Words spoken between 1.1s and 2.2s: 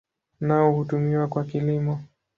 kwa kilimo.